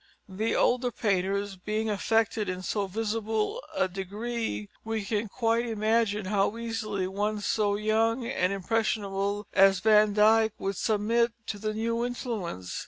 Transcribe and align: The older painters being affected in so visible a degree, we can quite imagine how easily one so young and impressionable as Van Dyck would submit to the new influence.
The 0.27 0.55
older 0.55 0.89
painters 0.89 1.55
being 1.57 1.87
affected 1.87 2.49
in 2.49 2.63
so 2.63 2.87
visible 2.87 3.61
a 3.75 3.87
degree, 3.87 4.67
we 4.83 5.03
can 5.05 5.27
quite 5.27 5.67
imagine 5.67 6.25
how 6.25 6.57
easily 6.57 7.05
one 7.07 7.39
so 7.39 7.75
young 7.75 8.25
and 8.25 8.51
impressionable 8.51 9.45
as 9.53 9.79
Van 9.81 10.13
Dyck 10.13 10.53
would 10.57 10.77
submit 10.77 11.33
to 11.45 11.59
the 11.59 11.75
new 11.75 12.03
influence. 12.03 12.79